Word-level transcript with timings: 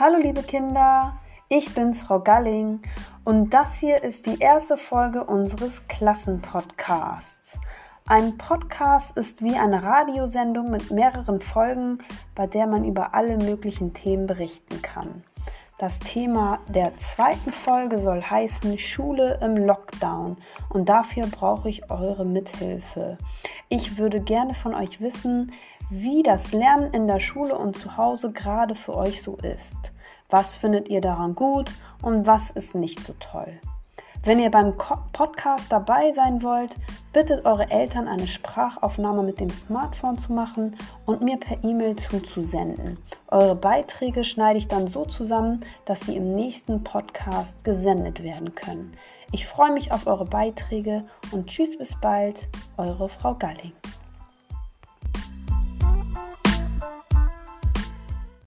Hallo 0.00 0.16
liebe 0.16 0.44
Kinder, 0.44 1.18
ich 1.48 1.74
bin's 1.74 2.02
Frau 2.02 2.20
Galling 2.20 2.82
und 3.24 3.50
das 3.50 3.74
hier 3.74 4.04
ist 4.04 4.26
die 4.26 4.38
erste 4.38 4.76
Folge 4.76 5.24
unseres 5.24 5.88
Klassenpodcasts. 5.88 7.58
Ein 8.06 8.38
Podcast 8.38 9.16
ist 9.16 9.42
wie 9.42 9.56
eine 9.56 9.82
Radiosendung 9.82 10.70
mit 10.70 10.92
mehreren 10.92 11.40
Folgen, 11.40 11.98
bei 12.36 12.46
der 12.46 12.68
man 12.68 12.84
über 12.84 13.12
alle 13.12 13.38
möglichen 13.38 13.92
Themen 13.92 14.28
berichten 14.28 14.82
kann. 14.82 15.24
Das 15.78 15.98
Thema 15.98 16.60
der 16.68 16.96
zweiten 16.96 17.52
Folge 17.52 17.98
soll 17.98 18.22
heißen 18.22 18.78
Schule 18.78 19.40
im 19.42 19.56
Lockdown 19.56 20.36
und 20.70 20.88
dafür 20.88 21.26
brauche 21.26 21.70
ich 21.70 21.90
eure 21.90 22.24
Mithilfe. 22.24 23.18
Ich 23.70 23.98
würde 23.98 24.20
gerne 24.22 24.54
von 24.54 24.74
euch 24.74 25.02
wissen, 25.02 25.52
wie 25.90 26.22
das 26.22 26.52
Lernen 26.52 26.90
in 26.94 27.06
der 27.06 27.20
Schule 27.20 27.54
und 27.54 27.76
zu 27.76 27.98
Hause 27.98 28.32
gerade 28.32 28.74
für 28.74 28.96
euch 28.96 29.20
so 29.20 29.36
ist. 29.36 29.92
Was 30.30 30.56
findet 30.56 30.88
ihr 30.88 31.02
daran 31.02 31.34
gut 31.34 31.70
und 32.00 32.26
was 32.26 32.50
ist 32.50 32.74
nicht 32.74 33.04
so 33.04 33.12
toll? 33.20 33.60
Wenn 34.24 34.40
ihr 34.40 34.50
beim 34.50 34.74
Podcast 35.12 35.70
dabei 35.70 36.12
sein 36.12 36.42
wollt, 36.42 36.76
bittet 37.12 37.44
eure 37.44 37.70
Eltern 37.70 38.08
eine 38.08 38.26
Sprachaufnahme 38.26 39.22
mit 39.22 39.38
dem 39.38 39.50
Smartphone 39.50 40.18
zu 40.18 40.32
machen 40.32 40.76
und 41.04 41.20
mir 41.20 41.38
per 41.38 41.62
E-Mail 41.62 41.94
zuzusenden. 41.96 42.96
Eure 43.30 43.56
Beiträge 43.56 44.24
schneide 44.24 44.58
ich 44.58 44.68
dann 44.68 44.88
so 44.88 45.04
zusammen, 45.04 45.60
dass 45.84 46.00
sie 46.00 46.16
im 46.16 46.34
nächsten 46.34 46.82
Podcast 46.82 47.62
gesendet 47.62 48.22
werden 48.22 48.54
können. 48.54 48.96
Ich 49.32 49.46
freue 49.46 49.72
mich 49.72 49.92
auf 49.92 50.06
eure 50.06 50.24
Beiträge 50.24 51.04
und 51.30 51.48
tschüss 51.48 51.76
bis 51.76 51.94
bald, 52.00 52.48
eure 52.78 53.10
Frau 53.10 53.34
Galling. 53.34 53.74